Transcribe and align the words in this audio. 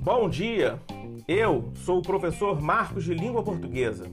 Bom 0.00 0.28
dia! 0.28 0.80
Eu 1.26 1.70
sou 1.76 1.98
o 1.98 2.02
professor 2.02 2.60
Marcos 2.60 3.04
de 3.04 3.12
Língua 3.12 3.42
Portuguesa. 3.42 4.10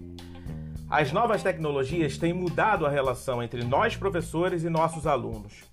As 0.89 1.11
novas 1.11 1.41
tecnologias 1.41 2.17
têm 2.17 2.33
mudado 2.33 2.85
a 2.85 2.89
relação 2.89 3.41
entre 3.41 3.63
nós, 3.63 3.95
professores, 3.95 4.63
e 4.63 4.69
nossos 4.69 5.07
alunos. 5.07 5.63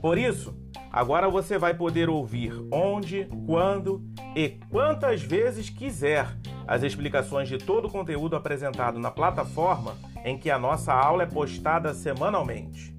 Por 0.00 0.18
isso, 0.18 0.54
agora 0.92 1.28
você 1.28 1.56
vai 1.58 1.74
poder 1.74 2.08
ouvir 2.10 2.52
onde, 2.70 3.26
quando 3.46 4.04
e 4.36 4.50
quantas 4.70 5.22
vezes 5.22 5.70
quiser 5.70 6.28
as 6.66 6.82
explicações 6.82 7.48
de 7.48 7.58
todo 7.58 7.88
o 7.88 7.90
conteúdo 7.90 8.36
apresentado 8.36 8.98
na 8.98 9.10
plataforma 9.10 9.96
em 10.24 10.38
que 10.38 10.50
a 10.50 10.58
nossa 10.58 10.92
aula 10.92 11.22
é 11.22 11.26
postada 11.26 11.92
semanalmente. 11.94 12.93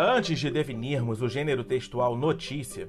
Antes 0.00 0.38
de 0.38 0.48
definirmos 0.48 1.20
o 1.22 1.28
gênero 1.28 1.64
textual 1.64 2.16
notícia, 2.16 2.88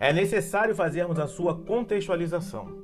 é 0.00 0.12
necessário 0.12 0.74
fazermos 0.74 1.20
a 1.20 1.28
sua 1.28 1.56
contextualização. 1.56 2.82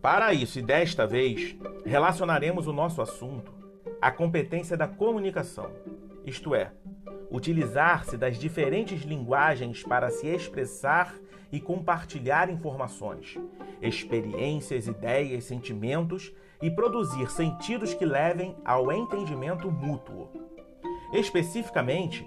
Para 0.00 0.32
isso, 0.32 0.60
e 0.60 0.62
desta 0.62 1.04
vez, 1.04 1.56
relacionaremos 1.84 2.68
o 2.68 2.72
nosso 2.72 3.02
assunto 3.02 3.52
à 4.00 4.12
competência 4.12 4.76
da 4.76 4.86
comunicação, 4.86 5.68
isto 6.24 6.54
é, 6.54 6.70
utilizar-se 7.28 8.16
das 8.16 8.38
diferentes 8.38 9.02
linguagens 9.02 9.82
para 9.82 10.08
se 10.08 10.28
expressar 10.28 11.12
e 11.50 11.58
compartilhar 11.58 12.48
informações, 12.48 13.36
experiências, 13.82 14.86
ideias, 14.86 15.42
sentimentos 15.42 16.32
e 16.62 16.70
produzir 16.70 17.28
sentidos 17.32 17.92
que 17.94 18.04
levem 18.04 18.56
ao 18.64 18.92
entendimento 18.92 19.72
mútuo. 19.72 20.30
Especificamente, 21.12 22.24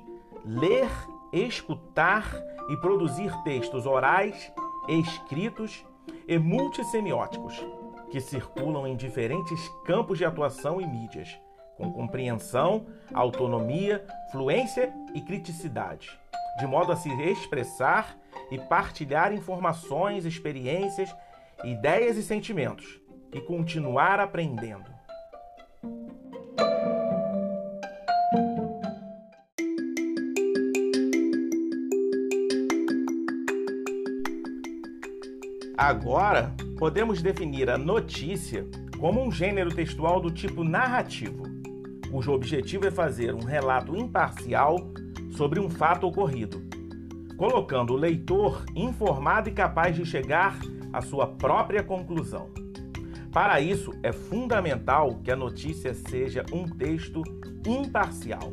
ler, 0.50 0.89
escutar 1.31 2.25
e 2.69 2.78
produzir 2.78 3.31
textos 3.44 3.86
orais, 3.86 4.52
escritos 4.88 5.86
e 6.28 6.39
multissemióticos, 6.39 7.64
que 8.09 8.19
circulam 8.19 8.88
em 8.88 8.95
diferentes 8.95 9.69
campos 9.86 10.17
de 10.17 10.25
atuação 10.25 10.81
e 10.81 10.88
mídias, 10.88 11.39
com 11.78 11.94
compreensão, 11.94 12.88
autonomia, 13.14 14.03
fluência 14.31 14.91
e 15.14 15.22
criticidade, 15.22 16.19
de 16.58 16.66
modo 16.66 16.91
a 16.91 16.95
se 16.95 17.09
expressar 17.22 18.17
e 18.50 18.58
partilhar 18.58 19.31
informações, 19.31 20.25
experiências, 20.25 21.16
ideias 21.63 22.17
e 22.17 22.23
sentimentos, 22.23 23.00
e 23.31 23.39
continuar 23.39 24.19
aprendendo. 24.19 24.98
Agora, 35.80 36.53
podemos 36.77 37.22
definir 37.22 37.69
a 37.69 37.77
notícia 37.77 38.67
como 38.99 39.23
um 39.23 39.31
gênero 39.31 39.73
textual 39.73 40.19
do 40.19 40.30
tipo 40.30 40.61
narrativo, 40.61 41.44
cujo 42.11 42.33
objetivo 42.33 42.85
é 42.85 42.91
fazer 42.91 43.33
um 43.33 43.45
relato 43.45 43.95
imparcial 43.95 44.75
sobre 45.31 45.57
um 45.57 45.69
fato 45.69 46.05
ocorrido, 46.05 46.61
colocando 47.38 47.94
o 47.94 47.95
leitor 47.95 48.66
informado 48.75 49.47
e 49.47 49.53
capaz 49.53 49.95
de 49.95 50.05
chegar 50.05 50.59
à 50.91 51.02
sua 51.02 51.25
própria 51.25 51.81
conclusão. 51.81 52.50
Para 53.31 53.61
isso, 53.61 53.94
é 54.03 54.11
fundamental 54.11 55.22
que 55.23 55.31
a 55.31 55.35
notícia 55.38 55.94
seja 55.94 56.45
um 56.52 56.66
texto 56.67 57.23
imparcial. 57.66 58.51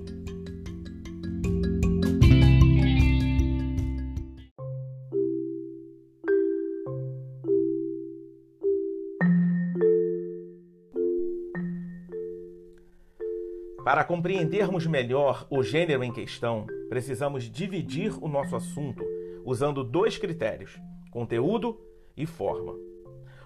Para 13.86 14.02
compreendermos 14.02 14.84
melhor 14.84 15.46
o 15.48 15.62
gênero 15.62 16.02
em 16.02 16.12
questão, 16.12 16.66
precisamos 16.88 17.44
dividir 17.44 18.12
o 18.20 18.26
nosso 18.26 18.56
assunto 18.56 19.00
usando 19.44 19.84
dois 19.84 20.18
critérios: 20.18 20.76
conteúdo 21.12 21.80
e 22.16 22.26
forma. 22.26 22.74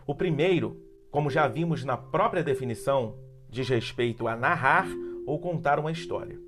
O 0.07 0.15
primeiro, 0.15 0.83
como 1.11 1.29
já 1.29 1.47
vimos 1.47 1.85
na 1.85 1.99
própria 1.99 2.43
definição, 2.43 3.19
diz 3.51 3.69
respeito 3.69 4.27
a 4.27 4.35
narrar 4.35 4.89
ou 5.27 5.39
contar 5.39 5.79
uma 5.79 5.93
história. 5.93 6.41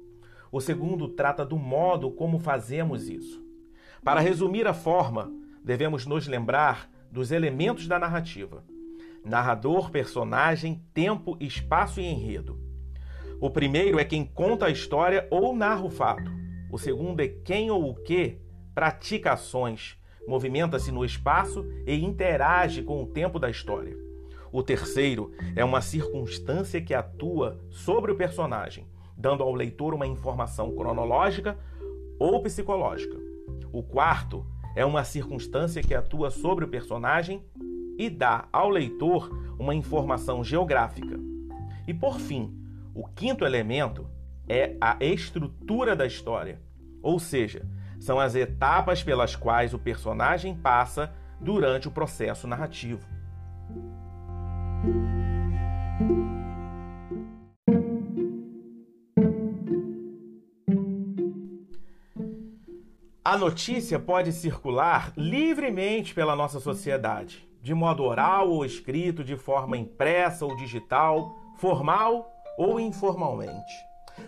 O 0.50 0.58
segundo 0.58 1.08
trata 1.08 1.44
do 1.44 1.58
modo 1.58 2.10
como 2.10 2.38
fazemos 2.38 3.10
isso. 3.10 3.44
Para 4.02 4.22
resumir 4.22 4.66
a 4.66 4.72
forma, 4.72 5.30
devemos 5.62 6.06
nos 6.06 6.26
lembrar 6.26 6.90
dos 7.10 7.30
elementos 7.30 7.86
da 7.86 7.98
narrativa: 7.98 8.64
narrador, 9.22 9.90
personagem, 9.90 10.82
tempo, 10.94 11.36
espaço 11.38 12.00
e 12.00 12.06
enredo. 12.06 12.61
O 13.42 13.50
primeiro 13.50 13.98
é 13.98 14.04
quem 14.04 14.24
conta 14.24 14.66
a 14.66 14.70
história 14.70 15.26
ou 15.28 15.52
narra 15.52 15.84
o 15.84 15.90
fato. 15.90 16.30
O 16.70 16.78
segundo 16.78 17.18
é 17.18 17.26
quem 17.26 17.72
ou 17.72 17.90
o 17.90 17.94
que 17.96 18.38
pratica 18.72 19.32
ações, 19.32 19.98
movimenta-se 20.28 20.92
no 20.92 21.04
espaço 21.04 21.66
e 21.84 21.92
interage 22.04 22.84
com 22.84 23.02
o 23.02 23.06
tempo 23.08 23.40
da 23.40 23.50
história. 23.50 23.96
O 24.52 24.62
terceiro 24.62 25.32
é 25.56 25.64
uma 25.64 25.80
circunstância 25.80 26.80
que 26.80 26.94
atua 26.94 27.58
sobre 27.68 28.12
o 28.12 28.16
personagem, 28.16 28.86
dando 29.16 29.42
ao 29.42 29.52
leitor 29.52 29.92
uma 29.92 30.06
informação 30.06 30.76
cronológica 30.76 31.58
ou 32.20 32.40
psicológica. 32.44 33.18
O 33.72 33.82
quarto 33.82 34.46
é 34.76 34.84
uma 34.84 35.02
circunstância 35.02 35.82
que 35.82 35.96
atua 35.96 36.30
sobre 36.30 36.64
o 36.64 36.68
personagem 36.68 37.42
e 37.98 38.08
dá 38.08 38.46
ao 38.52 38.70
leitor 38.70 39.36
uma 39.58 39.74
informação 39.74 40.44
geográfica. 40.44 41.18
E 41.88 41.92
por 41.92 42.20
fim, 42.20 42.61
o 42.94 43.06
quinto 43.06 43.44
elemento 43.44 44.08
é 44.48 44.76
a 44.80 44.96
estrutura 45.00 45.96
da 45.96 46.06
história, 46.06 46.60
ou 47.02 47.18
seja, 47.18 47.66
são 47.98 48.18
as 48.18 48.34
etapas 48.34 49.02
pelas 49.02 49.36
quais 49.36 49.72
o 49.72 49.78
personagem 49.78 50.54
passa 50.54 51.12
durante 51.40 51.88
o 51.88 51.90
processo 51.90 52.46
narrativo. 52.46 53.06
A 63.24 63.38
notícia 63.38 63.98
pode 63.98 64.32
circular 64.32 65.12
livremente 65.16 66.12
pela 66.12 66.36
nossa 66.36 66.60
sociedade, 66.60 67.48
de 67.62 67.72
modo 67.72 68.02
oral 68.02 68.50
ou 68.50 68.64
escrito, 68.64 69.24
de 69.24 69.36
forma 69.36 69.76
impressa 69.76 70.44
ou 70.44 70.56
digital, 70.56 71.34
formal 71.56 72.31
ou 72.56 72.78
informalmente. 72.78 73.72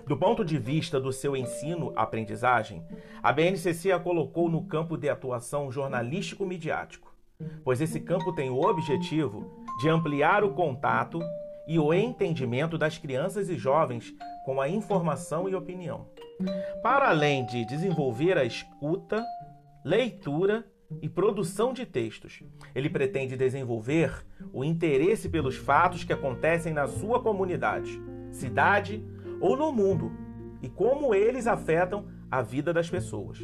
Do 0.06 0.16
ponto 0.16 0.44
de 0.44 0.58
vista 0.58 1.00
do 1.00 1.12
seu 1.12 1.36
ensino-aprendizagem, 1.36 2.84
a 3.22 3.32
BNCC 3.32 3.92
a 3.92 3.98
colocou 3.98 4.48
no 4.48 4.64
campo 4.64 4.96
de 4.96 5.08
atuação 5.08 5.70
jornalístico-midiático, 5.70 7.14
pois 7.62 7.80
esse 7.80 8.00
campo 8.00 8.32
tem 8.32 8.50
o 8.50 8.60
objetivo 8.60 9.64
de 9.80 9.88
ampliar 9.88 10.44
o 10.44 10.52
contato 10.52 11.20
e 11.66 11.78
o 11.78 11.92
entendimento 11.92 12.76
das 12.76 12.98
crianças 12.98 13.48
e 13.48 13.56
jovens 13.56 14.14
com 14.44 14.60
a 14.60 14.68
informação 14.68 15.48
e 15.48 15.54
opinião, 15.54 16.08
para 16.82 17.08
além 17.08 17.44
de 17.46 17.64
desenvolver 17.64 18.36
a 18.36 18.44
escuta, 18.44 19.24
leitura 19.84 20.66
e 21.00 21.08
produção 21.08 21.72
de 21.72 21.86
textos. 21.86 22.42
Ele 22.74 22.90
pretende 22.90 23.36
desenvolver 23.36 24.24
o 24.52 24.62
interesse 24.62 25.28
pelos 25.28 25.56
fatos 25.56 26.04
que 26.04 26.12
acontecem 26.12 26.72
na 26.72 26.86
sua 26.86 27.20
comunidade 27.22 27.98
cidade 28.34 29.04
ou 29.40 29.56
no 29.56 29.72
mundo 29.72 30.12
e 30.62 30.68
como 30.68 31.14
eles 31.14 31.46
afetam 31.46 32.06
a 32.30 32.42
vida 32.42 32.72
das 32.72 32.90
pessoas. 32.90 33.38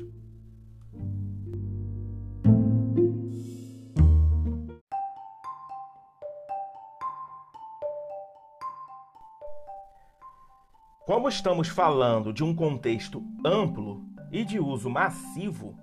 Como 11.06 11.28
estamos 11.28 11.68
falando 11.68 12.32
de 12.32 12.44
um 12.44 12.54
contexto 12.54 13.22
amplo 13.44 14.04
e 14.30 14.44
de 14.44 14.60
uso 14.60 14.88
massivo, 14.88 15.76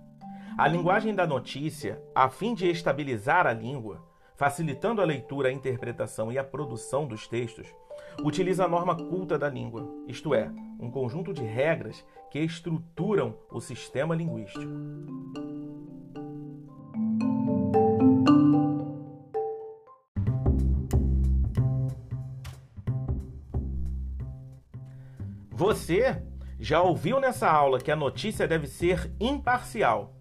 a 0.57 0.68
linguagem 0.68 1.13
da 1.13 1.27
notícia, 1.27 2.01
a 2.15 2.30
fim 2.30 2.53
de 2.53 2.68
estabilizar 2.68 3.45
a 3.45 3.53
língua, 3.53 4.07
facilitando 4.38 5.01
a 5.01 5.06
leitura, 5.06 5.50
a 5.50 5.51
interpretação 5.51 6.31
e 6.31 6.38
a 6.38 6.44
produção 6.44 7.07
dos 7.07 7.28
textos, 7.28 7.68
utiliza 8.24 8.63
a 8.63 8.68
norma 8.68 8.95
culta 8.95 9.38
da 9.38 9.50
língua, 9.50 9.89
isto 10.07 10.34
é, 10.34 10.50
um 10.80 10.92
conjunto 10.92 11.34
de 11.34 11.42
regras 11.44 12.06
que 12.30 12.39
estruturam 12.39 13.36
o 13.51 13.60
sistema 13.60 14.16
linguístico. 14.16 14.63
Você 25.50 26.22
já 26.60 26.80
ouviu 26.81 27.19
nessa 27.19 27.50
aula 27.50 27.80
que 27.80 27.92
a 27.92 27.95
notícia 27.95 28.48
deve 28.48 28.68
ser 28.68 29.12
imparcial. 29.19 30.16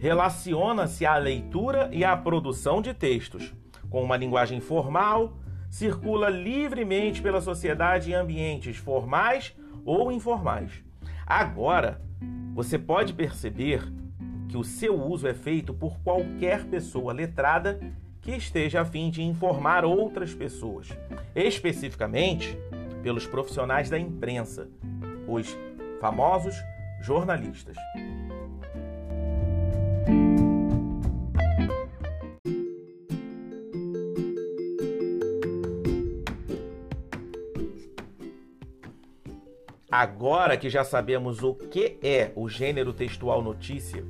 Relaciona-se 0.00 1.04
à 1.04 1.18
leitura 1.18 1.90
e 1.92 2.06
à 2.06 2.16
produção 2.16 2.80
de 2.80 2.94
textos, 2.94 3.54
com 3.90 4.02
uma 4.02 4.16
linguagem 4.16 4.58
formal, 4.58 5.36
circula 5.68 6.30
livremente 6.30 7.20
pela 7.20 7.42
sociedade 7.42 8.10
em 8.10 8.14
ambientes 8.14 8.78
formais 8.78 9.54
ou 9.84 10.10
informais. 10.10 10.82
Agora, 11.26 12.00
você 12.54 12.78
pode 12.78 13.12
perceber 13.12 13.92
que 14.48 14.56
o 14.56 14.64
seu 14.64 14.98
uso 14.98 15.28
é 15.28 15.34
feito 15.34 15.74
por 15.74 15.98
qualquer 16.00 16.64
pessoa 16.64 17.12
letrada 17.12 17.78
que 18.22 18.30
esteja 18.30 18.80
a 18.80 18.86
fim 18.86 19.10
de 19.10 19.22
informar 19.22 19.84
outras 19.84 20.32
pessoas, 20.32 20.88
especificamente 21.36 22.56
pelos 23.02 23.26
profissionais 23.26 23.90
da 23.90 23.98
imprensa, 23.98 24.66
os 25.28 25.54
famosos 26.00 26.56
jornalistas. 27.02 27.76
Agora 39.90 40.56
que 40.56 40.70
já 40.70 40.84
sabemos 40.84 41.42
o 41.42 41.52
que 41.52 41.98
é 42.00 42.30
o 42.36 42.48
gênero 42.48 42.92
textual 42.92 43.42
notícia, 43.42 44.04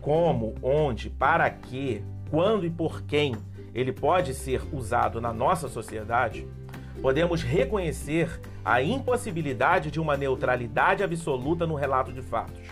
como, 0.00 0.54
onde, 0.62 1.10
para 1.10 1.50
que, 1.50 2.02
quando 2.30 2.64
e 2.64 2.70
por 2.70 3.02
quem 3.02 3.36
ele 3.74 3.92
pode 3.92 4.32
ser 4.32 4.62
usado 4.72 5.20
na 5.20 5.30
nossa 5.30 5.68
sociedade, 5.68 6.48
podemos 7.02 7.42
reconhecer 7.42 8.40
a 8.64 8.82
impossibilidade 8.82 9.90
de 9.90 10.00
uma 10.00 10.16
neutralidade 10.16 11.02
absoluta 11.02 11.66
no 11.66 11.74
relato 11.74 12.10
de 12.10 12.22
fatos 12.22 12.66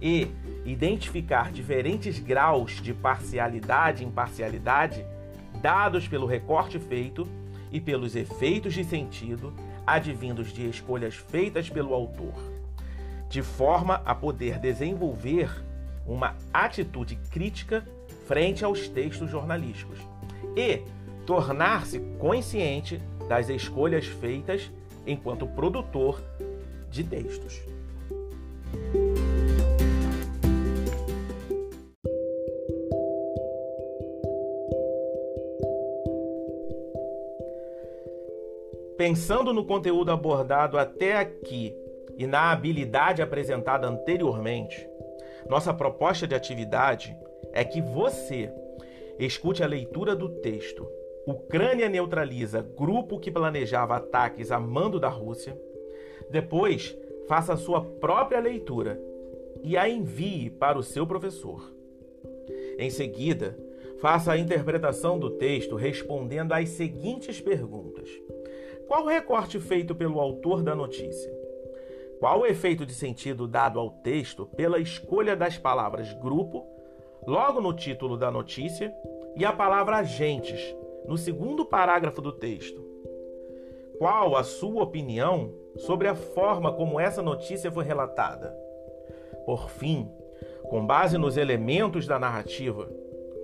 e 0.00 0.28
identificar 0.66 1.50
diferentes 1.50 2.18
graus 2.18 2.82
de 2.82 2.92
parcialidade 2.92 4.04
e 4.04 4.06
imparcialidade 4.06 5.06
dados 5.62 6.06
pelo 6.06 6.26
recorte 6.26 6.78
feito 6.78 7.26
e 7.70 7.80
pelos 7.80 8.14
efeitos 8.14 8.74
de 8.74 8.84
sentido 8.84 9.54
advindos 9.86 10.52
de 10.52 10.68
escolhas 10.68 11.14
feitas 11.14 11.68
pelo 11.68 11.94
autor, 11.94 12.34
de 13.28 13.42
forma 13.42 14.02
a 14.04 14.14
poder 14.14 14.58
desenvolver 14.58 15.50
uma 16.06 16.36
atitude 16.52 17.16
crítica 17.30 17.86
frente 18.26 18.64
aos 18.64 18.88
textos 18.88 19.30
jornalísticos 19.30 19.98
e 20.56 20.82
tornar-se 21.26 22.00
consciente 22.18 23.00
das 23.28 23.48
escolhas 23.48 24.06
feitas 24.06 24.70
enquanto 25.06 25.46
produtor 25.46 26.20
de 26.90 27.04
textos. 27.04 27.71
Pensando 39.02 39.52
no 39.52 39.64
conteúdo 39.64 40.12
abordado 40.12 40.78
até 40.78 41.16
aqui 41.16 41.74
e 42.16 42.24
na 42.24 42.52
habilidade 42.52 43.20
apresentada 43.20 43.88
anteriormente, 43.88 44.88
nossa 45.48 45.74
proposta 45.74 46.24
de 46.24 46.36
atividade 46.36 47.12
é 47.52 47.64
que 47.64 47.80
você 47.80 48.48
escute 49.18 49.60
a 49.60 49.66
leitura 49.66 50.14
do 50.14 50.28
texto. 50.28 50.88
Ucrânia 51.26 51.88
neutraliza 51.88 52.62
grupo 52.62 53.18
que 53.18 53.28
planejava 53.28 53.96
ataques 53.96 54.52
a 54.52 54.60
mando 54.60 55.00
da 55.00 55.08
Rússia. 55.08 55.60
Depois, 56.30 56.96
faça 57.26 57.54
a 57.54 57.56
sua 57.56 57.84
própria 57.84 58.38
leitura 58.38 59.02
e 59.64 59.76
a 59.76 59.88
envie 59.88 60.48
para 60.48 60.78
o 60.78 60.82
seu 60.82 61.04
professor. 61.04 61.74
Em 62.78 62.88
seguida, 62.88 63.58
faça 64.00 64.30
a 64.30 64.38
interpretação 64.38 65.18
do 65.18 65.30
texto 65.30 65.74
respondendo 65.74 66.52
às 66.52 66.68
seguintes 66.68 67.40
perguntas: 67.40 68.08
qual 68.92 69.04
o 69.04 69.08
recorte 69.08 69.58
feito 69.58 69.94
pelo 69.94 70.20
autor 70.20 70.62
da 70.62 70.74
notícia? 70.74 71.32
Qual 72.20 72.40
o 72.40 72.46
efeito 72.46 72.84
de 72.84 72.92
sentido 72.92 73.48
dado 73.48 73.80
ao 73.80 73.88
texto 73.88 74.44
pela 74.44 74.78
escolha 74.78 75.34
das 75.34 75.56
palavras 75.56 76.12
grupo, 76.12 76.66
logo 77.26 77.58
no 77.58 77.72
título 77.72 78.18
da 78.18 78.30
notícia, 78.30 78.94
e 79.34 79.46
a 79.46 79.50
palavra 79.50 79.96
agentes, 79.96 80.76
no 81.06 81.16
segundo 81.16 81.64
parágrafo 81.64 82.20
do 82.20 82.32
texto? 82.32 82.84
Qual 83.96 84.36
a 84.36 84.44
sua 84.44 84.82
opinião 84.82 85.50
sobre 85.78 86.06
a 86.06 86.14
forma 86.14 86.70
como 86.70 87.00
essa 87.00 87.22
notícia 87.22 87.72
foi 87.72 87.84
relatada? 87.84 88.54
Por 89.46 89.70
fim, 89.70 90.06
com 90.64 90.86
base 90.86 91.16
nos 91.16 91.38
elementos 91.38 92.06
da 92.06 92.18
narrativa, 92.18 92.90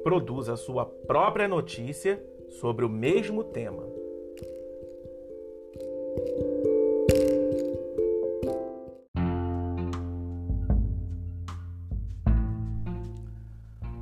produza 0.02 0.52
a 0.52 0.58
sua 0.58 0.84
própria 0.84 1.48
notícia 1.48 2.22
sobre 2.60 2.84
o 2.84 2.88
mesmo 2.90 3.42
tema. 3.42 3.97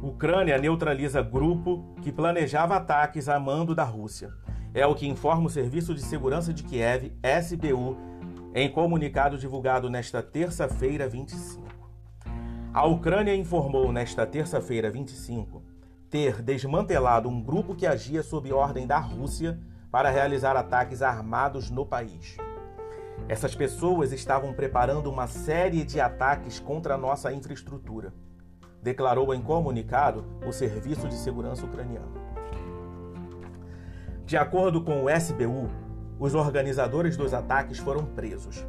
Ucrânia 0.02 0.56
neutraliza 0.56 1.20
grupo 1.20 1.94
que 2.00 2.10
planejava 2.10 2.76
ataques 2.76 3.28
a 3.28 3.38
mando 3.38 3.74
da 3.74 3.84
Rússia. 3.84 4.32
É 4.72 4.86
o 4.86 4.94
que 4.94 5.06
informa 5.06 5.46
o 5.46 5.50
Serviço 5.50 5.94
de 5.94 6.00
Segurança 6.00 6.54
de 6.54 6.62
Kiev, 6.62 7.12
SBU, 7.22 7.98
em 8.54 8.70
comunicado 8.70 9.36
divulgado 9.36 9.90
nesta 9.90 10.22
terça-feira, 10.22 11.06
25. 11.06 11.66
A 12.72 12.86
Ucrânia 12.86 13.36
informou 13.36 13.92
nesta 13.92 14.26
terça-feira, 14.26 14.90
25, 14.90 15.62
ter 16.08 16.40
desmantelado 16.40 17.28
um 17.28 17.42
grupo 17.42 17.74
que 17.74 17.86
agia 17.86 18.22
sob 18.22 18.50
ordem 18.52 18.86
da 18.86 18.98
Rússia 18.98 19.60
para 19.91 20.11
realizar 20.11 20.56
ataques 20.56 21.03
armados 21.03 21.71
no 21.71 21.87
país. 21.87 22.37
Essas 23.29 23.55
pessoas 23.55 24.12
estavam 24.12 24.53
preparando 24.53 25.11
uma 25.11 25.27
série 25.27 25.85
de 25.85 26.00
ataques 26.00 26.61
contra 26.61 26.94
a 26.94 26.99
nossa 26.99 27.33
infraestrutura, 27.33 28.12
declarou 28.83 29.35
em 29.35 29.43
comunicado 29.43 30.25
o 30.47 30.53
Serviço 30.53 31.09
de 31.09 31.15
Segurança 31.15 31.65
Ucraniano. 31.67 32.12
De 34.25 34.37
acordo 34.37 34.83
com 34.83 35.05
o 35.05 35.11
SBU, 35.11 35.69
os 36.19 36.35
organizadores 36.35 37.16
dos 37.16 37.35
ataques 37.35 37.78
foram 37.78 38.05
presos. 38.05 38.66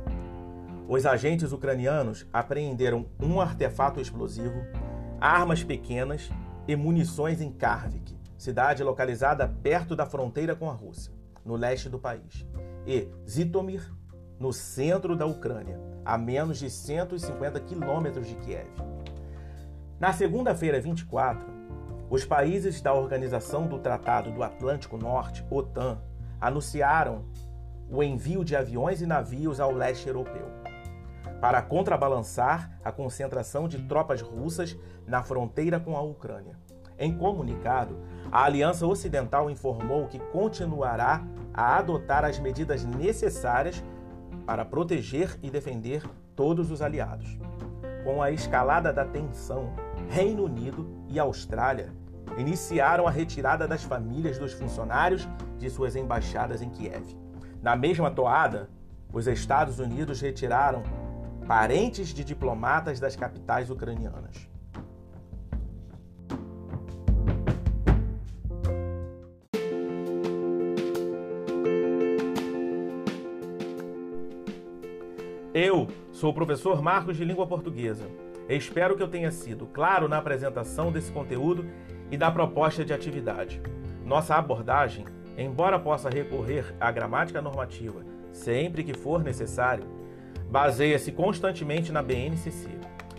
Os 0.87 1.05
agentes 1.05 1.51
ucranianos 1.51 2.25
apreenderam 2.31 3.07
um 3.21 3.41
artefato 3.41 3.99
explosivo, 3.99 4.65
armas 5.19 5.63
pequenas 5.63 6.29
e 6.67 6.75
munições 6.75 7.41
em 7.41 7.51
Karvik, 7.51 8.15
cidade 8.37 8.83
localizada 8.83 9.47
perto 9.47 9.95
da 9.95 10.05
fronteira 10.05 10.55
com 10.55 10.69
a 10.69 10.73
Rússia, 10.73 11.11
no 11.43 11.55
leste 11.55 11.89
do 11.89 11.99
país, 11.99 12.45
e 12.85 13.09
Zitomir, 13.27 13.83
no 14.39 14.53
centro 14.53 15.15
da 15.15 15.25
Ucrânia, 15.25 15.79
a 16.05 16.17
menos 16.17 16.59
de 16.59 16.69
150 16.69 17.59
quilômetros 17.61 18.27
de 18.27 18.35
Kiev. 18.35 18.69
Na 19.99 20.13
segunda-feira, 20.13 20.79
24, 20.79 21.47
os 22.09 22.23
países 22.23 22.81
da 22.81 22.93
Organização 22.93 23.67
do 23.67 23.79
Tratado 23.79 24.31
do 24.31 24.43
Atlântico 24.43 24.97
Norte, 24.97 25.45
OTAN, 25.49 25.99
anunciaram 26.39 27.25
o 27.89 28.03
envio 28.03 28.45
de 28.45 28.55
aviões 28.55 29.01
e 29.01 29.05
navios 29.05 29.59
ao 29.59 29.71
leste 29.71 30.07
europeu 30.07 30.57
para 31.41 31.61
contrabalançar 31.61 32.79
a 32.83 32.91
concentração 32.91 33.67
de 33.67 33.79
tropas 33.83 34.21
russas 34.21 34.75
na 35.05 35.23
fronteira 35.23 35.79
com 35.79 35.95
a 35.95 36.01
Ucrânia. 36.01 36.57
Em 36.99 37.15
comunicado, 37.15 37.97
a 38.31 38.43
Aliança 38.43 38.85
Ocidental 38.85 39.49
informou 39.49 40.07
que 40.07 40.19
continuará 40.19 41.23
a 41.53 41.77
adotar 41.77 42.25
as 42.25 42.39
medidas 42.39 42.83
necessárias 42.83 43.83
para 44.45 44.65
proteger 44.65 45.37
e 45.41 45.49
defender 45.49 46.03
todos 46.35 46.71
os 46.71 46.81
aliados. 46.81 47.37
Com 48.03 48.21
a 48.21 48.31
escalada 48.31 48.91
da 48.91 49.05
tensão, 49.05 49.73
Reino 50.09 50.45
Unido 50.45 50.87
e 51.07 51.19
Austrália 51.19 51.91
iniciaram 52.37 53.07
a 53.07 53.11
retirada 53.11 53.67
das 53.67 53.83
famílias 53.83 54.37
dos 54.37 54.53
funcionários 54.53 55.27
de 55.57 55.69
suas 55.69 55.95
embaixadas 55.95 56.61
em 56.61 56.69
Kiev. 56.69 57.17
Na 57.61 57.75
mesma 57.75 58.11
toada, 58.11 58.69
os 59.11 59.27
Estados 59.27 59.79
Unidos 59.79 60.21
retiraram 60.21 60.83
parentes 61.47 62.09
de 62.09 62.23
diplomatas 62.23 62.99
das 62.99 63.15
capitais 63.15 63.69
ucranianas. 63.69 64.49
Eu 75.67 75.89
sou 76.13 76.29
o 76.29 76.33
professor 76.33 76.81
Marcos 76.81 77.17
de 77.17 77.25
Língua 77.25 77.45
Portuguesa. 77.45 78.07
Espero 78.47 78.95
que 78.95 79.03
eu 79.03 79.07
tenha 79.09 79.29
sido 79.31 79.65
claro 79.65 80.07
na 80.07 80.17
apresentação 80.17 80.93
desse 80.93 81.11
conteúdo 81.11 81.65
e 82.09 82.15
da 82.15 82.31
proposta 82.31 82.85
de 82.85 82.93
atividade. 82.93 83.61
Nossa 84.05 84.35
abordagem, 84.35 85.03
embora 85.37 85.77
possa 85.77 86.09
recorrer 86.09 86.73
à 86.79 86.89
gramática 86.89 87.41
normativa 87.41 88.05
sempre 88.31 88.81
que 88.81 88.93
for 88.93 89.21
necessário, 89.21 89.83
Baseia-se 90.49 91.11
constantemente 91.11 91.91
na 91.91 92.01
BNCC. 92.01 92.69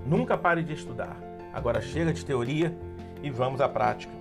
Nunca 0.06 0.38
pare 0.38 0.62
de 0.62 0.72
estudar. 0.72 1.14
Agora 1.52 1.78
chega 1.78 2.10
de 2.10 2.24
teoria 2.24 2.74
e 3.22 3.28
vamos 3.28 3.60
à 3.60 3.68
prática. 3.68 4.17